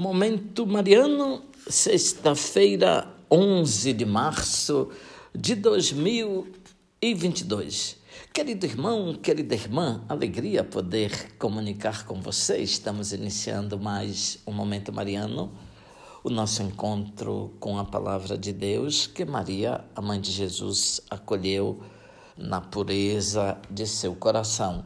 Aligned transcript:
Momento 0.00 0.66
Mariano, 0.66 1.44
sexta-feira, 1.68 3.06
11 3.30 3.92
de 3.92 4.06
março 4.06 4.88
de 5.34 5.54
2022. 5.54 7.98
Querido 8.32 8.64
irmão, 8.64 9.12
querida 9.12 9.54
irmã, 9.54 10.02
alegria 10.08 10.64
poder 10.64 11.34
comunicar 11.38 12.06
com 12.06 12.18
você. 12.18 12.62
Estamos 12.62 13.12
iniciando 13.12 13.78
mais 13.78 14.38
um 14.46 14.52
Momento 14.52 14.90
Mariano, 14.90 15.52
o 16.24 16.30
nosso 16.30 16.62
encontro 16.62 17.52
com 17.60 17.78
a 17.78 17.84
palavra 17.84 18.38
de 18.38 18.54
Deus 18.54 19.06
que 19.06 19.26
Maria, 19.26 19.84
a 19.94 20.00
mãe 20.00 20.18
de 20.18 20.30
Jesus, 20.30 21.02
acolheu 21.10 21.78
na 22.38 22.62
pureza 22.62 23.58
de 23.70 23.86
seu 23.86 24.14
coração. 24.14 24.82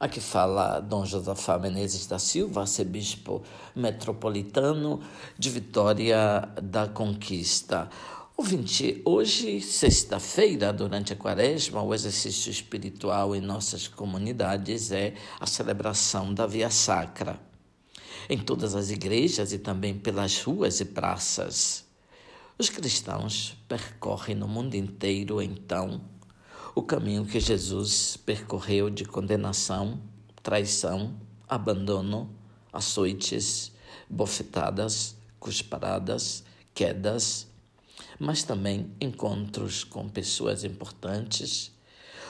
Aqui 0.00 0.20
fala 0.20 0.78
Dom 0.78 1.04
Josafá 1.04 1.58
Menezes 1.58 2.06
da 2.06 2.20
Silva, 2.20 2.60
arcebispo 2.60 3.42
metropolitano 3.74 5.00
de 5.36 5.50
Vitória 5.50 6.48
da 6.62 6.86
Conquista. 6.86 7.90
Ouvinte, 8.36 9.02
hoje, 9.04 9.60
sexta-feira, 9.60 10.72
durante 10.72 11.12
a 11.12 11.16
quaresma, 11.16 11.82
o 11.82 11.92
exercício 11.92 12.48
espiritual 12.48 13.34
em 13.34 13.40
nossas 13.40 13.88
comunidades 13.88 14.92
é 14.92 15.14
a 15.40 15.46
celebração 15.46 16.32
da 16.32 16.46
Via 16.46 16.70
Sacra. 16.70 17.40
Em 18.30 18.38
todas 18.38 18.76
as 18.76 18.90
igrejas 18.90 19.52
e 19.52 19.58
também 19.58 19.98
pelas 19.98 20.40
ruas 20.40 20.78
e 20.78 20.84
praças. 20.84 21.84
Os 22.56 22.70
cristãos 22.70 23.56
percorrem 23.66 24.36
no 24.36 24.46
mundo 24.46 24.76
inteiro, 24.76 25.42
então, 25.42 26.00
o 26.78 26.82
caminho 26.84 27.26
que 27.26 27.40
Jesus 27.40 28.16
percorreu 28.16 28.88
de 28.88 29.04
condenação, 29.04 30.00
traição, 30.44 31.12
abandono, 31.48 32.32
açoites, 32.72 33.72
bofetadas, 34.08 35.16
cusparadas, 35.40 36.44
quedas, 36.72 37.48
mas 38.16 38.44
também 38.44 38.92
encontros 39.00 39.82
com 39.82 40.08
pessoas 40.08 40.62
importantes, 40.62 41.72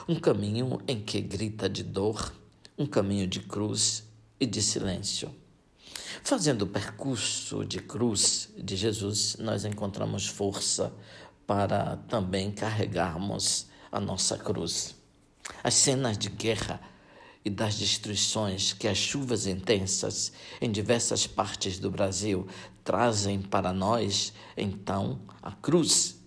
um 0.07 0.15
caminho 0.15 0.81
em 0.87 0.99
que 0.99 1.21
grita 1.21 1.69
de 1.69 1.83
dor, 1.83 2.33
um 2.75 2.87
caminho 2.87 3.27
de 3.27 3.41
cruz 3.41 4.03
e 4.39 4.47
de 4.47 4.63
silêncio. 4.63 5.31
Fazendo 6.23 6.63
o 6.63 6.67
percurso 6.67 7.63
de 7.63 7.77
cruz 7.77 8.49
de 8.57 8.75
Jesus, 8.75 9.37
nós 9.39 9.63
encontramos 9.63 10.25
força 10.25 10.91
para 11.45 11.97
também 12.07 12.51
carregarmos 12.51 13.68
a 13.91 13.99
nossa 13.99 14.37
cruz. 14.37 14.95
As 15.63 15.73
cenas 15.73 16.17
de 16.17 16.29
guerra 16.29 16.79
e 17.43 17.49
das 17.49 17.75
destruições 17.75 18.73
que 18.73 18.87
as 18.87 18.97
chuvas 18.97 19.47
intensas 19.47 20.31
em 20.61 20.71
diversas 20.71 21.25
partes 21.25 21.79
do 21.79 21.89
Brasil 21.89 22.47
trazem 22.83 23.41
para 23.41 23.71
nós, 23.71 24.33
então, 24.55 25.21
a 25.41 25.51
cruz 25.51 26.17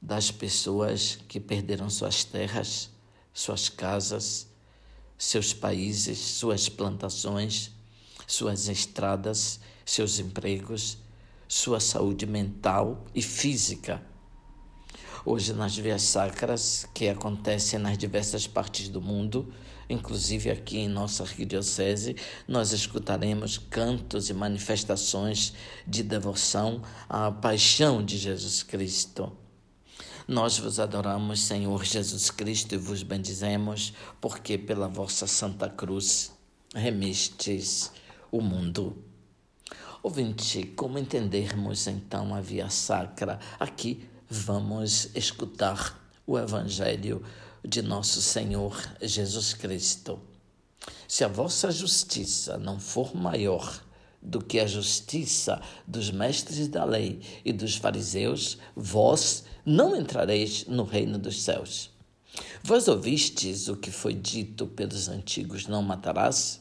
das 0.00 0.30
pessoas 0.30 1.18
que 1.28 1.38
perderam 1.38 1.90
suas 1.90 2.24
terras, 2.24 2.90
suas 3.32 3.68
casas, 3.68 4.48
seus 5.18 5.52
países, 5.52 6.18
suas 6.18 6.68
plantações, 6.68 7.70
suas 8.26 8.68
estradas, 8.68 9.60
seus 9.84 10.18
empregos, 10.18 10.98
sua 11.46 11.80
saúde 11.80 12.26
mental 12.26 13.04
e 13.14 13.20
física 13.20 14.09
hoje 15.24 15.52
nas 15.52 15.76
vias 15.76 16.02
sacras 16.02 16.86
que 16.94 17.08
acontecem 17.08 17.78
nas 17.78 17.98
diversas 17.98 18.46
partes 18.46 18.88
do 18.88 19.00
mundo, 19.00 19.52
inclusive 19.88 20.50
aqui 20.50 20.78
em 20.78 20.88
nossa 20.88 21.22
arquidiocese, 21.22 22.16
nós 22.46 22.72
escutaremos 22.72 23.58
cantos 23.58 24.30
e 24.30 24.34
manifestações 24.34 25.52
de 25.86 26.02
devoção 26.02 26.82
à 27.08 27.30
paixão 27.30 28.04
de 28.04 28.16
Jesus 28.16 28.62
Cristo. 28.62 29.32
Nós 30.26 30.58
vos 30.58 30.78
adoramos, 30.78 31.40
Senhor 31.40 31.84
Jesus 31.84 32.30
Cristo, 32.30 32.74
e 32.74 32.78
vos 32.78 33.02
bendizemos, 33.02 33.92
porque 34.20 34.56
pela 34.56 34.86
vossa 34.86 35.26
Santa 35.26 35.68
Cruz 35.68 36.32
remistes 36.72 37.90
o 38.30 38.40
mundo. 38.40 38.96
Ouvinte, 40.02 40.64
como 40.76 40.98
entendermos 40.98 41.86
então 41.86 42.34
a 42.34 42.40
via 42.40 42.70
sacra 42.70 43.38
aqui 43.58 44.08
vamos 44.30 45.08
escutar 45.16 46.00
o 46.24 46.38
Evangelho 46.38 47.20
de 47.64 47.82
nosso 47.82 48.22
Senhor 48.22 48.80
Jesus 49.02 49.52
Cristo. 49.54 50.20
Se 51.08 51.24
a 51.24 51.28
vossa 51.28 51.72
justiça 51.72 52.56
não 52.56 52.78
for 52.78 53.16
maior 53.16 53.82
do 54.22 54.40
que 54.40 54.60
a 54.60 54.68
justiça 54.68 55.60
dos 55.84 56.12
mestres 56.12 56.68
da 56.68 56.84
lei 56.84 57.20
e 57.44 57.52
dos 57.52 57.74
fariseus, 57.74 58.56
vós 58.76 59.44
não 59.66 59.96
entrareis 59.96 60.64
no 60.66 60.84
reino 60.84 61.18
dos 61.18 61.42
céus. 61.42 61.90
Vós 62.62 62.86
ouvistes 62.86 63.66
o 63.66 63.76
que 63.76 63.90
foi 63.90 64.14
dito 64.14 64.68
pelos 64.68 65.08
antigos: 65.08 65.66
não 65.66 65.82
matarás? 65.82 66.60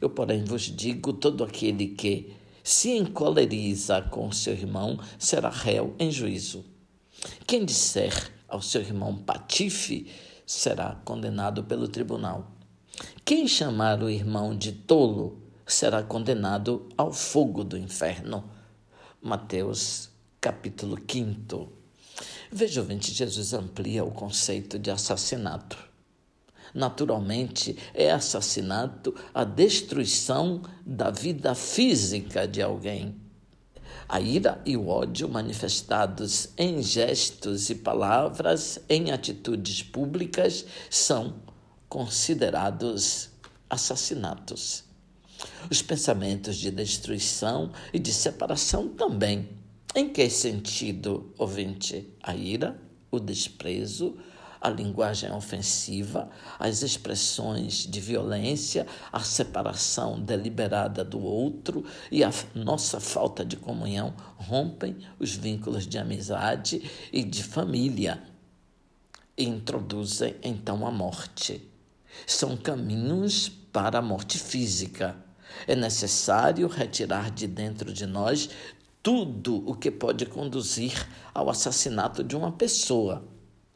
Eu, 0.00 0.08
porém, 0.08 0.44
vos 0.44 0.62
digo: 0.62 1.12
todo 1.12 1.44
aquele 1.44 1.88
que 1.88 2.32
se 2.64 2.96
encoleriza 2.96 4.00
com 4.00 4.32
seu 4.32 4.54
irmão 4.54 4.98
será 5.18 5.50
réu 5.50 5.94
em 5.98 6.10
juízo. 6.10 6.64
Quem 7.46 7.64
disser 7.64 8.32
ao 8.48 8.62
seu 8.62 8.80
irmão 8.80 9.16
patife 9.16 10.10
será 10.46 11.00
condenado 11.04 11.64
pelo 11.64 11.88
tribunal. 11.88 12.52
Quem 13.24 13.48
chamar 13.48 14.02
o 14.02 14.08
irmão 14.08 14.56
de 14.56 14.72
tolo 14.72 15.42
será 15.66 16.02
condenado 16.02 16.88
ao 16.96 17.12
fogo 17.12 17.64
do 17.64 17.76
inferno. 17.76 18.48
Mateus, 19.20 20.08
capítulo 20.40 20.96
5. 21.10 21.72
Veja, 22.50 22.80
ouvinte, 22.80 23.12
Jesus 23.12 23.52
amplia 23.52 24.04
o 24.04 24.12
conceito 24.12 24.78
de 24.78 24.90
assassinato. 24.90 25.76
Naturalmente, 26.72 27.76
é 27.92 28.10
assassinato 28.10 29.14
a 29.34 29.44
destruição 29.44 30.62
da 30.84 31.10
vida 31.10 31.54
física 31.54 32.46
de 32.46 32.62
alguém 32.62 33.25
a 34.08 34.20
ira 34.20 34.60
e 34.64 34.76
o 34.76 34.88
ódio 34.88 35.28
manifestados 35.28 36.50
em 36.56 36.82
gestos 36.82 37.70
e 37.70 37.74
palavras, 37.74 38.78
em 38.88 39.10
atitudes 39.10 39.82
públicas, 39.82 40.64
são 40.88 41.34
considerados 41.88 43.30
assassinatos. 43.68 44.84
Os 45.70 45.82
pensamentos 45.82 46.56
de 46.56 46.70
destruição 46.70 47.72
e 47.92 47.98
de 47.98 48.12
separação 48.12 48.88
também. 48.88 49.48
Em 49.94 50.08
que 50.08 50.28
sentido, 50.30 51.32
ouvinte? 51.36 52.08
A 52.22 52.34
ira, 52.36 52.80
o 53.10 53.18
desprezo, 53.18 54.16
a 54.60 54.68
linguagem 54.68 55.30
ofensiva, 55.32 56.28
as 56.58 56.82
expressões 56.82 57.86
de 57.86 58.00
violência, 58.00 58.86
a 59.12 59.20
separação 59.20 60.20
deliberada 60.20 61.04
do 61.04 61.20
outro 61.20 61.84
e 62.10 62.24
a 62.24 62.30
nossa 62.54 63.00
falta 63.00 63.44
de 63.44 63.56
comunhão 63.56 64.14
rompem 64.36 64.96
os 65.18 65.34
vínculos 65.34 65.86
de 65.86 65.98
amizade 65.98 66.90
e 67.12 67.22
de 67.22 67.42
família 67.42 68.22
e 69.36 69.44
introduzem 69.44 70.34
então 70.42 70.86
a 70.86 70.90
morte. 70.90 71.68
São 72.26 72.56
caminhos 72.56 73.48
para 73.48 73.98
a 73.98 74.02
morte 74.02 74.38
física. 74.38 75.16
É 75.66 75.76
necessário 75.76 76.66
retirar 76.66 77.30
de 77.30 77.46
dentro 77.46 77.92
de 77.92 78.06
nós 78.06 78.48
tudo 79.02 79.62
o 79.68 79.74
que 79.74 79.90
pode 79.90 80.26
conduzir 80.26 81.06
ao 81.32 81.48
assassinato 81.50 82.24
de 82.24 82.34
uma 82.34 82.50
pessoa 82.50 83.22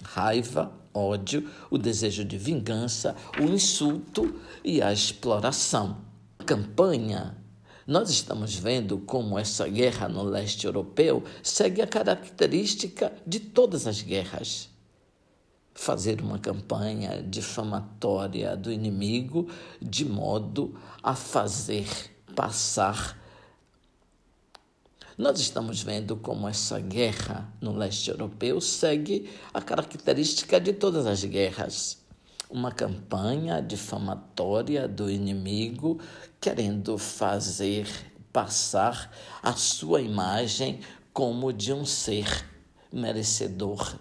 raiva, 0.03 0.73
ódio, 0.93 1.49
o 1.71 1.79
desejo 1.79 2.25
de 2.25 2.37
vingança, 2.37 3.15
o 3.39 3.45
insulto 3.45 4.41
e 4.65 4.83
a 4.83 4.93
exploração. 4.93 5.99
Campanha, 6.45 7.37
nós 7.87 8.11
estamos 8.11 8.55
vendo 8.55 8.99
como 8.99 9.39
essa 9.39 9.69
guerra 9.69 10.09
no 10.09 10.23
leste 10.23 10.67
europeu 10.67 11.23
segue 11.43 11.83
a 11.83 11.87
característica 11.87 13.13
de 13.27 13.41
todas 13.41 13.87
as 13.87 14.01
guerras. 14.01 14.69
Fazer 15.75 16.21
uma 16.21 16.39
campanha 16.39 17.23
difamatória 17.23 18.57
do 18.57 18.73
inimigo 18.73 19.49
de 19.81 20.05
modo 20.05 20.75
a 21.03 21.15
fazer 21.15 21.87
passar 22.35 23.20
nós 25.21 25.39
estamos 25.39 25.83
vendo 25.83 26.17
como 26.17 26.49
essa 26.49 26.81
guerra 26.81 27.47
no 27.61 27.77
leste 27.77 28.09
europeu 28.09 28.59
segue 28.59 29.29
a 29.53 29.61
característica 29.61 30.59
de 30.59 30.73
todas 30.73 31.05
as 31.07 31.23
guerras. 31.23 31.99
Uma 32.49 32.73
campanha 32.73 33.61
difamatória 33.61 34.89
do 34.89 35.11
inimigo 35.11 36.01
querendo 36.41 36.97
fazer 36.97 37.87
passar 38.33 39.15
a 39.43 39.53
sua 39.53 40.01
imagem 40.01 40.81
como 41.13 41.53
de 41.53 41.71
um 41.71 41.85
ser 41.85 42.27
merecedor 42.91 43.99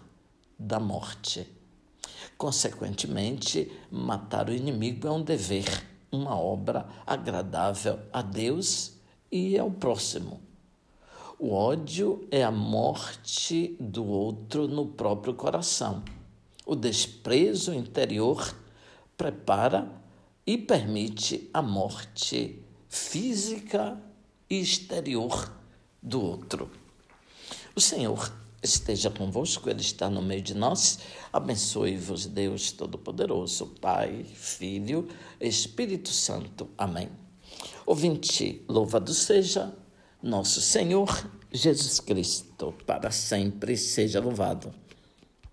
da 0.57 0.79
morte. 0.79 1.45
Consequentemente, 2.37 3.69
matar 3.91 4.47
o 4.47 4.53
inimigo 4.53 5.05
é 5.05 5.11
um 5.11 5.21
dever, 5.21 5.67
uma 6.09 6.39
obra 6.39 6.87
agradável 7.05 7.99
a 8.13 8.21
Deus 8.21 8.93
e 9.29 9.59
ao 9.59 9.69
próximo. 9.69 10.47
O 11.41 11.53
ódio 11.53 12.27
é 12.29 12.43
a 12.43 12.51
morte 12.51 13.73
do 13.79 14.05
outro 14.05 14.67
no 14.67 14.87
próprio 14.87 15.33
coração. 15.33 16.03
O 16.65 16.75
desprezo 16.75 17.73
interior 17.73 18.53
prepara 19.15 19.89
e 20.45 20.57
permite 20.57 21.49
a 21.53 21.61
morte 21.61 22.61
física 22.89 23.97
e 24.49 24.59
exterior 24.59 25.49
do 26.03 26.21
outro. 26.21 26.69
O 27.73 27.79
Senhor 27.79 28.33
esteja 28.61 29.09
convosco, 29.09 29.69
Ele 29.69 29.79
está 29.79 30.09
no 30.09 30.21
meio 30.21 30.41
de 30.41 30.53
nós. 30.53 30.99
Abençoe-vos, 31.31 32.25
Deus 32.25 32.73
Todo-Poderoso, 32.73 33.67
Pai, 33.79 34.25
Filho, 34.25 35.07
Espírito 35.39 36.09
Santo. 36.09 36.69
Amém. 36.77 37.09
Ouvinte, 37.85 38.61
louvado 38.67 39.13
seja 39.13 39.73
nosso 40.21 40.61
Senhor 40.61 41.29
Jesus 41.51 41.99
Cristo, 41.99 42.73
para 42.85 43.11
sempre 43.11 43.75
seja 43.77 44.19
louvado. 44.19 44.73